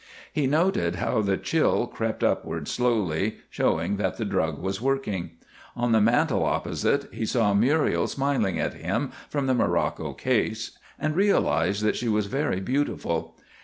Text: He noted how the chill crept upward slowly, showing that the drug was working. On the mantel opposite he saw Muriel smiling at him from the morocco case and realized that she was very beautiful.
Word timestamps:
He 0.33 0.47
noted 0.47 0.95
how 0.95 1.21
the 1.21 1.37
chill 1.37 1.85
crept 1.85 2.23
upward 2.23 2.67
slowly, 2.67 3.35
showing 3.51 3.97
that 3.97 4.17
the 4.17 4.25
drug 4.25 4.57
was 4.57 4.81
working. 4.81 5.33
On 5.75 5.91
the 5.91 6.01
mantel 6.01 6.43
opposite 6.43 7.07
he 7.13 7.23
saw 7.23 7.53
Muriel 7.53 8.07
smiling 8.07 8.57
at 8.59 8.73
him 8.73 9.11
from 9.29 9.45
the 9.45 9.53
morocco 9.53 10.13
case 10.13 10.71
and 10.97 11.15
realized 11.15 11.83
that 11.83 11.95
she 11.95 12.07
was 12.09 12.25
very 12.25 12.59
beautiful. 12.59 13.35